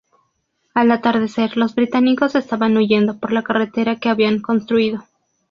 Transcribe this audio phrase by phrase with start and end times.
[0.73, 5.05] Al atardecer, los británicos estaban huyendo por la carretera que habían construido.